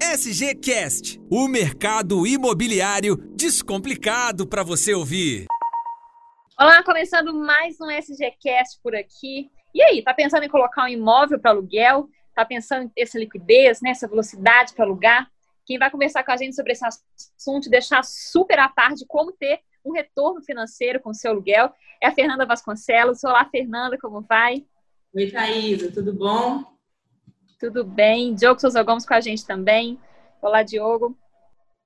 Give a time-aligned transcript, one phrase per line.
[0.00, 5.46] SGCast, o mercado imobiliário descomplicado para você ouvir.
[6.58, 9.50] Olá, começando mais um SGCast por aqui.
[9.74, 12.08] E aí, tá pensando em colocar um imóvel para aluguel?
[12.34, 15.30] Tá pensando em ter essa liquidez, né, essa velocidade para alugar?
[15.64, 19.06] Quem vai conversar com a gente sobre esse assunto e deixar super a par de
[19.06, 21.72] como ter um retorno financeiro com o seu aluguel
[22.02, 23.24] é a Fernanda Vasconcelos.
[23.24, 24.64] Olá, Fernanda, como vai?
[25.14, 26.79] Oi, Thaisa, tudo bom?
[27.60, 28.34] Tudo bem.
[28.34, 30.00] Diogo Souza Gomes com a gente também.
[30.40, 31.14] Olá, Diogo.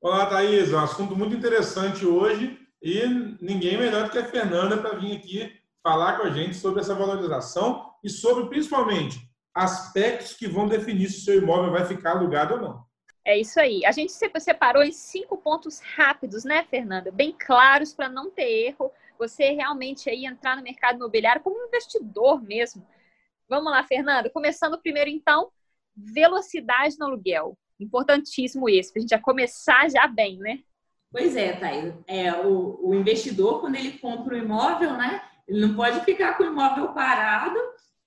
[0.00, 0.72] Olá, Thaís.
[0.72, 3.04] Um assunto muito interessante hoje e
[3.40, 5.52] ninguém melhor do que a Fernanda para vir aqui
[5.82, 9.18] falar com a gente sobre essa valorização e sobre, principalmente,
[9.52, 12.84] aspectos que vão definir se o seu imóvel vai ficar alugado ou não.
[13.24, 13.84] É isso aí.
[13.84, 17.10] A gente separou em cinco pontos rápidos, né, Fernanda?
[17.10, 18.92] Bem claros para não ter erro.
[19.18, 22.86] Você realmente aí entrar no mercado imobiliário como investidor mesmo.
[23.48, 24.30] Vamos lá, Fernanda.
[24.30, 25.50] Começando primeiro, então,
[25.96, 27.56] velocidade no aluguel.
[27.78, 30.60] Importantíssimo esse, para a gente já começar já bem, né?
[31.10, 31.94] Pois é, Thaís.
[32.06, 35.22] É, o, o investidor, quando ele compra o um imóvel, né?
[35.46, 37.58] Ele não pode ficar com o imóvel parado.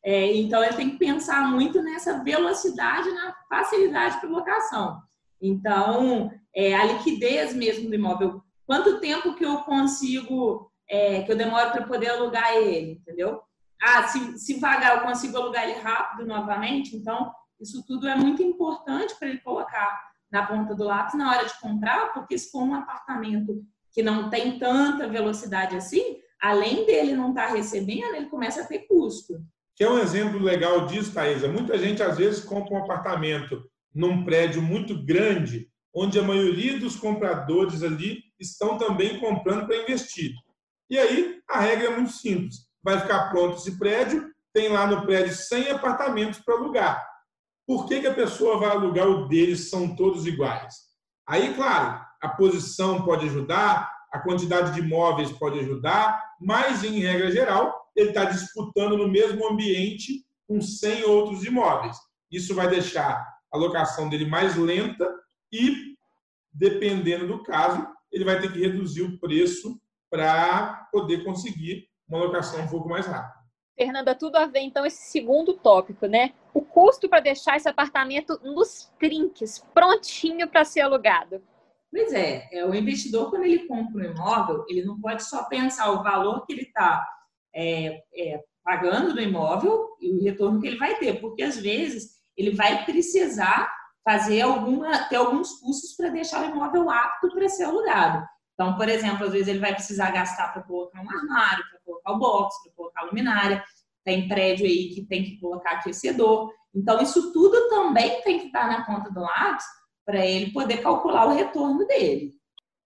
[0.04, 5.02] É, então, ele tem que pensar muito nessa velocidade, na facilidade para locação.
[5.42, 8.42] Então, é, a liquidez mesmo do imóvel.
[8.66, 13.40] Quanto tempo que eu consigo, é, que eu demoro para poder alugar ele, entendeu?
[13.82, 16.96] Ah, se, se vagar, eu consigo alugar ele rápido novamente.
[16.96, 21.46] Então, isso tudo é muito importante para ele colocar na ponta do lápis na hora
[21.46, 27.16] de comprar, porque se for um apartamento que não tem tanta velocidade assim, além dele
[27.16, 29.42] não estar tá recebendo, ele começa a ter custo.
[29.76, 31.48] Que é um exemplo legal disso, Thaisa.
[31.48, 33.64] Muita gente às vezes compra um apartamento
[33.94, 40.32] num prédio muito grande, onde a maioria dos compradores ali estão também comprando para investir.
[40.90, 42.68] E aí a regra é muito simples.
[42.84, 47.04] Vai ficar pronto esse prédio, tem lá no prédio 100 apartamentos para alugar.
[47.68, 50.74] Por que, que a pessoa vai alugar o deles são todos iguais?
[51.28, 57.30] Aí, claro, a posição pode ajudar, a quantidade de imóveis pode ajudar, mas, em regra
[57.30, 61.98] geral, ele está disputando no mesmo ambiente com 100 outros imóveis.
[62.32, 65.14] Isso vai deixar a locação dele mais lenta
[65.52, 65.96] e,
[66.54, 69.78] dependendo do caso, ele vai ter que reduzir o preço
[70.10, 73.37] para poder conseguir uma locação um pouco mais rápida.
[73.78, 76.34] Fernanda, tudo a ver então esse segundo tópico, né?
[76.52, 81.42] O custo para deixar esse apartamento nos trinques, prontinho para ser alugado.
[81.92, 85.92] Pois é, é, o investidor, quando ele compra um imóvel, ele não pode só pensar
[85.92, 87.08] o valor que ele está
[87.56, 92.18] é, é, pagando no imóvel e o retorno que ele vai ter, porque às vezes
[92.36, 93.72] ele vai precisar
[94.04, 98.26] fazer alguma, ter alguns custos para deixar o imóvel apto para ser alugado.
[98.58, 102.12] Então, por exemplo, às vezes ele vai precisar gastar para colocar um armário, para colocar
[102.12, 103.64] o box, para colocar a luminária.
[104.04, 106.52] Tem prédio aí que tem que colocar aquecedor.
[106.74, 109.64] Então, isso tudo também tem que estar na ponta do lápis
[110.04, 112.32] para ele poder calcular o retorno dele.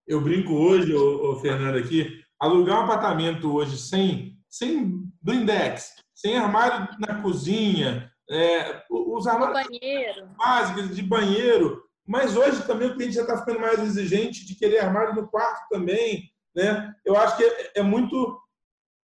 [0.05, 6.35] Eu brinco hoje, ô, ô, Fernanda, aqui, alugar um apartamento hoje sem, sem blindex, sem
[6.35, 9.69] armário na cozinha, é, os armários
[10.37, 11.81] básicos de banheiro,
[12.11, 15.69] mas hoje também o cliente já está ficando mais exigente de querer armário no quarto
[15.69, 16.29] também.
[16.53, 16.93] Né?
[17.05, 18.37] Eu acho que é, é muito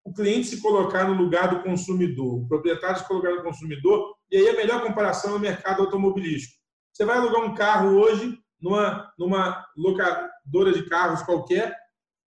[0.04, 4.36] o cliente se colocar no lugar do consumidor, o proprietário se colocar no consumidor, e
[4.36, 6.60] aí a melhor comparação é o mercado automobilístico.
[6.92, 11.76] Você vai alugar um carro hoje numa, numa locadora de carros qualquer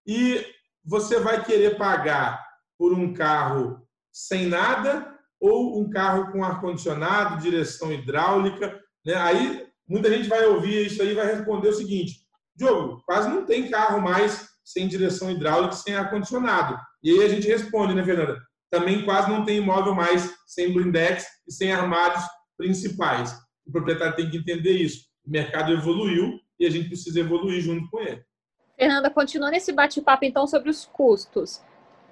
[0.07, 0.45] e
[0.81, 2.41] você vai querer pagar
[2.77, 8.79] por um carro sem nada ou um carro com ar-condicionado, direção hidráulica.
[9.05, 9.15] Né?
[9.15, 12.21] Aí muita gente vai ouvir isso aí e vai responder o seguinte:
[12.55, 16.77] Diogo, quase não tem carro mais sem direção hidráulica, sem ar-condicionado.
[17.01, 18.37] E aí a gente responde, né, Fernanda?
[18.69, 22.23] Também quase não tem imóvel mais sem blindex e sem armários
[22.55, 23.33] principais.
[23.65, 25.05] O proprietário tem que entender isso.
[25.25, 28.21] O mercado evoluiu e a gente precisa evoluir junto com ele.
[28.77, 31.61] Fernanda, continua nesse bate-papo então sobre os custos.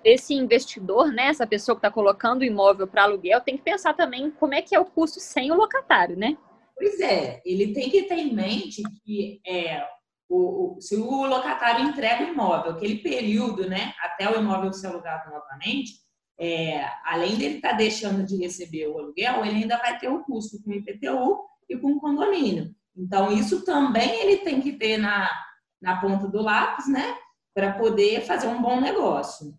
[0.03, 3.93] Esse investidor, né, essa pessoa que está colocando o imóvel para aluguel, tem que pensar
[3.93, 6.37] também como é que é o custo sem o locatário, né?
[6.77, 9.83] Pois é, ele tem que ter em mente que é,
[10.29, 14.87] o, o, se o locatário entrega o imóvel, aquele período, né, até o imóvel ser
[14.87, 15.93] alugado novamente,
[16.39, 20.23] é, além dele estar tá deixando de receber o aluguel, ele ainda vai ter o
[20.23, 22.75] custo com o IPTU e com o condomínio.
[22.95, 25.29] Então, isso também ele tem que ter na,
[25.81, 27.17] na ponta do lápis, né,
[27.55, 29.57] para poder fazer um bom negócio.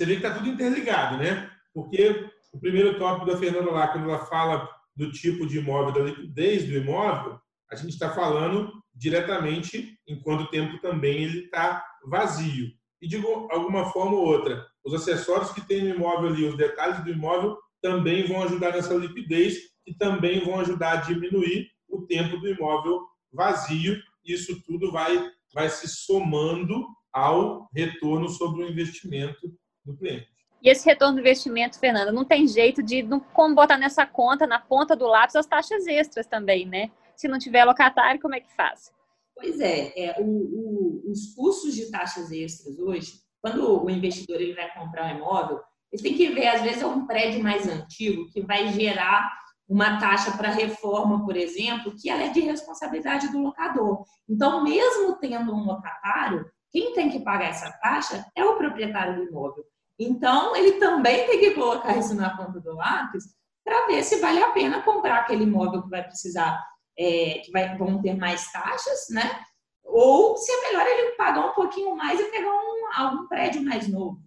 [0.00, 1.48] Vê que está tudo interligado, né?
[1.72, 6.10] Porque o primeiro tópico da Fernanda lá, quando ela fala do tipo de imóvel, da
[6.10, 7.38] liquidez do imóvel,
[7.70, 12.70] a gente está falando diretamente em quanto tempo também ele está vazio.
[13.02, 17.02] E de alguma forma ou outra, os acessórios que tem no imóvel ali, os detalhes
[17.02, 22.38] do imóvel, também vão ajudar nessa liquidez e também vão ajudar a diminuir o tempo
[22.38, 23.00] do imóvel
[23.32, 24.00] vazio.
[24.24, 29.52] Isso tudo vai, vai se somando ao retorno sobre o investimento
[29.84, 30.33] do cliente.
[30.64, 34.46] E esse retorno do investimento, Fernanda, não tem jeito de não, como botar nessa conta,
[34.46, 36.90] na ponta do lápis, as taxas extras também, né?
[37.14, 38.90] Se não tiver locatário, como é que faz?
[39.36, 44.54] Pois é, é o, o, os custos de taxas extras hoje, quando o investidor ele
[44.54, 45.60] vai comprar um imóvel,
[45.92, 49.38] ele tem que ver, às vezes, é um prédio mais antigo que vai gerar
[49.68, 54.02] uma taxa para reforma, por exemplo, que ela é de responsabilidade do locador.
[54.26, 59.28] Então, mesmo tendo um locatário, quem tem que pagar essa taxa é o proprietário do
[59.28, 59.64] imóvel.
[59.98, 63.24] Então, ele também tem que colocar isso na conta do lápis
[63.64, 66.60] para ver se vale a pena comprar aquele imóvel que vai precisar,
[66.98, 69.40] é, que vai, vão ter mais taxas, né?
[69.84, 73.88] Ou se é melhor ele pagar um pouquinho mais e pegar um, algum prédio mais
[73.88, 74.20] novo.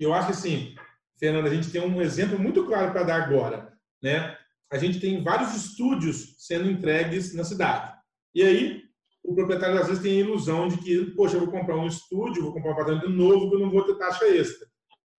[0.00, 0.74] Eu acho que assim,
[1.18, 4.36] Fernanda, a gente tem um exemplo muito claro para dar agora, né?
[4.70, 7.92] A gente tem vários estúdios sendo entregues na cidade.
[8.34, 8.82] E aí,
[9.24, 12.42] o proprietário às vezes tem a ilusão de que, poxa, eu vou comprar um estúdio,
[12.42, 14.68] vou comprar um apartamento novo, que eu não vou ter taxa extra.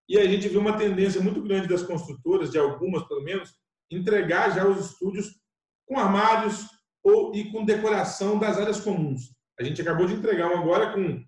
[0.09, 3.53] E a gente viu uma tendência muito grande das construtoras, de algumas pelo menos,
[3.91, 5.39] entregar já os estúdios
[5.87, 6.67] com armários
[7.03, 9.35] ou e com decoração das áreas comuns.
[9.59, 11.25] A gente acabou de entregar um agora com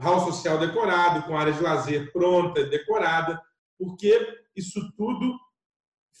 [0.00, 3.40] hall social decorado, com área de lazer pronta, decorada,
[3.78, 5.38] porque isso tudo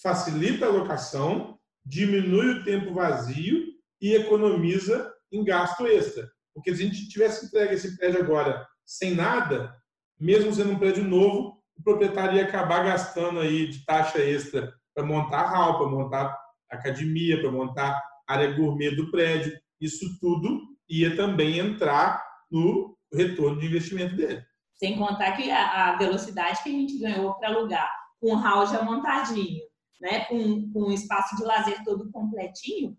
[0.02, 3.66] facilita a locação, diminui o tempo vazio
[4.00, 6.30] e economiza em gasto extra.
[6.54, 9.74] Porque se a gente tivesse entregue esse prédio agora sem nada,
[10.18, 15.04] mesmo sendo um prédio novo, o proprietário ia acabar gastando aí de taxa extra para
[15.04, 16.38] montar hall, para montar
[16.70, 19.58] academia, para montar área gourmet do prédio.
[19.80, 24.42] Isso tudo ia também entrar no retorno de investimento dele.
[24.76, 27.90] Sem contar que a, velocidade que a gente ganhou para alugar
[28.20, 29.62] com o hall já montadinho,
[30.00, 32.96] né, com, com um espaço de lazer todo completinho,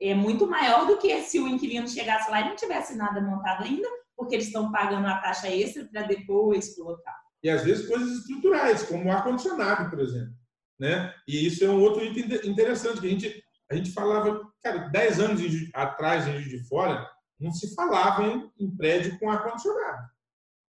[0.00, 3.64] é muito maior do que se o inquilino chegasse lá e não tivesse nada montado
[3.64, 7.25] ainda, porque eles estão pagando a taxa extra para depois colocar.
[7.46, 10.34] E às vezes coisas estruturais, como o ar-condicionado, por exemplo.
[10.80, 11.14] Né?
[11.28, 15.20] E isso é um outro item interessante, que a gente, a gente falava, cara, 10
[15.20, 17.08] anos atrás, em de Fora,
[17.38, 20.08] não se falava em, em prédio com ar-condicionado.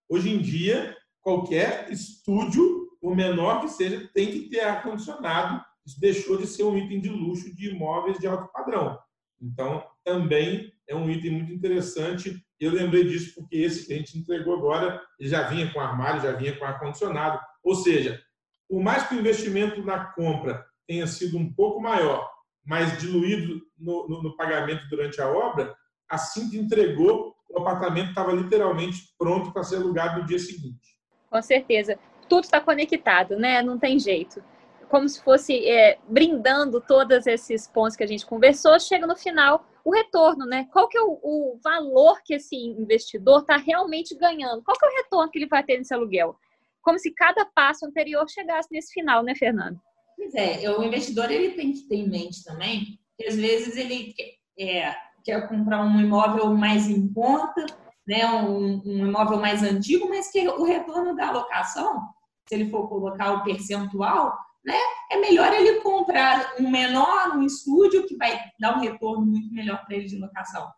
[0.08, 5.66] Hoje em dia, qualquer estúdio, o menor que seja, tem que ter ar-condicionado.
[5.84, 9.00] Isso deixou de ser um item de luxo de imóveis de alto padrão.
[9.42, 12.40] Então, também é um item muito interessante.
[12.60, 16.22] Eu lembrei disso porque esse que a gente entregou agora, ele já vinha com armário,
[16.22, 17.40] já vinha com ar-condicionado.
[17.64, 18.20] Ou seja,
[18.68, 22.30] por mais que o investimento na compra tenha sido um pouco maior,
[22.66, 25.76] mas diluído no, no, no pagamento durante a obra,
[26.10, 30.98] assim que entregou, o apartamento estava literalmente pronto para ser alugado no dia seguinte.
[31.30, 31.98] Com certeza.
[32.28, 33.62] Tudo está conectado, né?
[33.62, 34.44] Não tem jeito.
[34.90, 39.66] Como se fosse é, brindando todos esses pontos que a gente conversou, chega no final
[39.84, 40.68] o retorno, né?
[40.72, 44.62] Qual que é o, o valor que esse investidor está realmente ganhando?
[44.64, 46.36] Qual que é o retorno que ele vai ter nesse aluguel?
[46.82, 49.80] Como se cada passo anterior chegasse nesse final, né, Fernando?
[50.16, 54.14] Pois é, o investidor ele tem que ter em mente também que às vezes ele
[54.60, 54.94] é,
[55.24, 57.66] quer comprar um imóvel mais em conta,
[58.08, 62.02] né, um, um imóvel mais antigo, mas que o retorno da alocação,
[62.48, 64.78] se ele for colocar o percentual, né,
[65.12, 69.86] é melhor ele comprar um menor, um estúdio, que vai dar um retorno muito melhor
[69.86, 70.70] para ele de locação.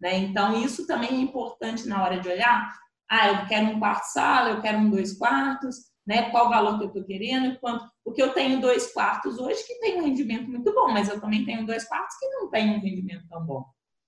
[0.00, 0.18] Né?
[0.18, 2.72] Então, isso também é importante na hora de olhar.
[3.10, 5.76] Ah, eu quero um quarto-sala, eu quero um dois quartos,
[6.06, 6.30] né?
[6.30, 7.88] qual o valor que eu estou querendo, quanto...
[8.04, 11.44] porque eu tenho dois quartos hoje que tem um rendimento muito bom, mas eu também
[11.44, 13.64] tenho dois quartos que não tem um rendimento tão bom.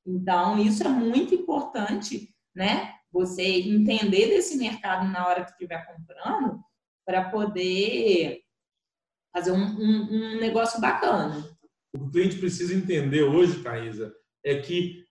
[0.07, 2.95] Então, isso é muito importante, né?
[3.13, 6.61] Você entender desse mercado na hora que estiver comprando
[7.05, 8.41] para poder
[9.33, 11.45] fazer um, um, um, negócio bacana.
[11.93, 14.13] O que o cliente precisa entender hoje, Thaisa,
[14.45, 15.05] é que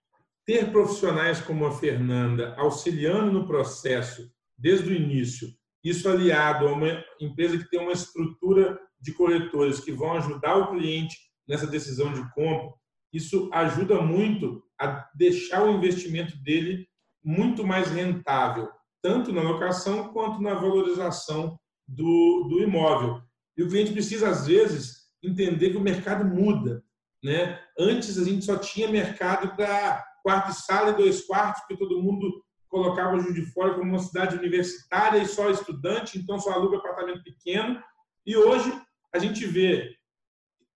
[0.46, 5.48] ter profissionais como a Fernanda auxiliando no processo desde o início,
[5.82, 10.70] isso aliado a uma empresa que tem uma estrutura de corretores que vão ajudar o
[10.70, 11.16] cliente
[11.48, 12.74] nessa decisão de compra,
[13.12, 16.86] isso ajuda muito a deixar o investimento dele
[17.24, 18.68] muito mais rentável,
[19.02, 21.58] tanto na locação quanto na valorização
[21.88, 23.20] do, do imóvel.
[23.56, 26.82] E o cliente precisa, às vezes, entender que o mercado muda.
[27.22, 27.60] Né?
[27.78, 32.02] Antes, a gente só tinha mercado para quarto e sala e dois quartos, porque todo
[32.02, 36.78] mundo colocava o de Fora como uma cidade universitária e só estudante, então só aluga
[36.78, 37.82] apartamento pequeno.
[38.24, 38.72] E hoje
[39.12, 39.94] a gente vê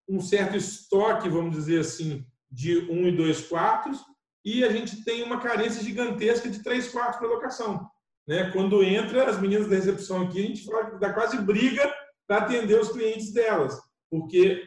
[0.09, 3.99] um certo estoque, vamos dizer assim, de um e dois quartos,
[4.45, 7.89] e a gente tem uma carência gigantesca de três quartos para locação.
[8.27, 8.51] Né?
[8.51, 11.93] Quando entra as meninas da recepção aqui, a gente fala dá quase briga
[12.27, 13.79] para atender os clientes delas,
[14.11, 14.63] porque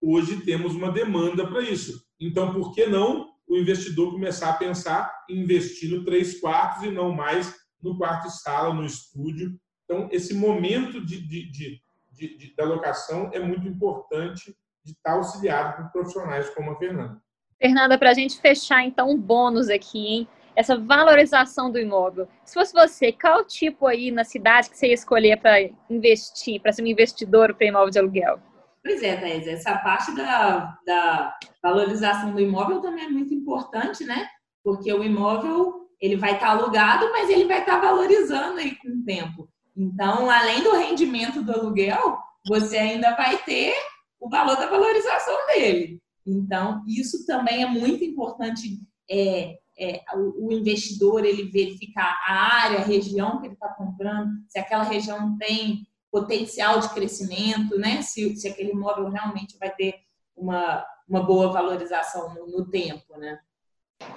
[0.00, 2.04] hoje temos uma demanda para isso.
[2.20, 6.90] Então, por que não o investidor começar a pensar em investir no três quartos e
[6.90, 9.58] não mais no quarto sala, no estúdio?
[9.84, 15.82] Então, esse momento de, de, de, de, da locação é muito importante de estar auxiliado
[15.82, 17.20] por profissionais como a Fernanda.
[17.60, 20.28] Fernanda, para a gente fechar, então, um bônus aqui, hein?
[20.54, 22.28] Essa valorização do imóvel.
[22.44, 26.72] Se fosse você, qual tipo aí na cidade que você ia escolher para investir, para
[26.72, 28.38] ser um investidor para imóvel de aluguel?
[28.84, 34.26] Pois é, Thais, essa parte da, da valorização do imóvel também é muito importante, né?
[34.64, 39.04] Porque o imóvel ele vai estar alugado, mas ele vai estar valorizando aí com o
[39.04, 39.48] tempo.
[39.76, 43.72] Então, além do rendimento do aluguel, você ainda vai ter
[44.20, 46.00] o valor da valorização dele.
[46.26, 52.84] Então, isso também é muito importante é, é, o, investidor ele verificar a área, a
[52.84, 58.02] região que ele está comprando, se aquela região tem potencial de crescimento, né?
[58.02, 59.94] Se, se aquele imóvel realmente vai ter
[60.36, 63.38] uma, uma boa valorização no, no tempo, né?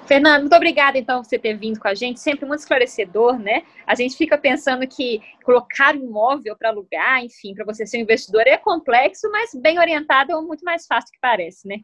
[0.06, 3.64] Fernando, muito obrigada então por você ter vindo com a gente, sempre muito esclarecedor, né?
[3.86, 8.44] A gente fica pensando que colocar imóvel para alugar, enfim, para você ser um investidor
[8.46, 11.78] é complexo, mas bem orientado é muito mais fácil do que parece, né?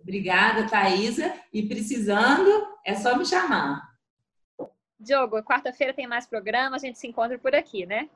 [0.00, 1.34] Obrigada, Thaisa.
[1.52, 3.88] E precisando, é só me chamar.
[4.98, 8.08] Diogo, quarta-feira tem mais programa, a gente se encontra por aqui, né?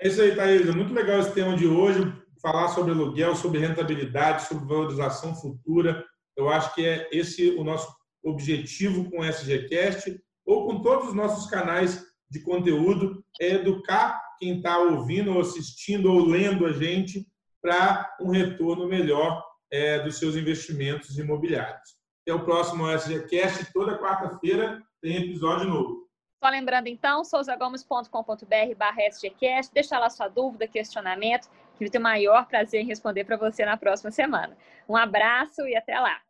[0.00, 0.72] É isso aí, Thaisa.
[0.72, 2.00] Muito legal esse tema de hoje,
[2.40, 6.04] falar sobre aluguel, sobre rentabilidade, sobre valorização futura.
[6.36, 11.14] Eu acho que é esse o nosso objetivo com o SGCast ou com todos os
[11.14, 17.26] nossos canais de conteúdo, é educar quem está ouvindo ou assistindo ou lendo a gente
[17.60, 21.96] para um retorno melhor é, dos seus investimentos imobiliários.
[22.22, 26.08] Até o próximo SGCast, toda quarta-feira tem episódio novo.
[26.42, 32.04] Só lembrando então, souzagomes.com.br barra SGCast, deixa lá sua dúvida, questionamento, que eu tenho o
[32.04, 34.56] maior prazer em responder para você na próxima semana.
[34.88, 36.20] Um abraço e até lá!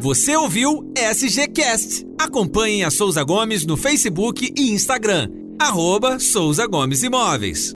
[0.00, 2.06] Você ouviu SGCast.
[2.20, 5.28] Acompanhe a Souza Gomes no Facebook e Instagram.
[5.60, 7.72] Arroba Souza Gomes Imóveis.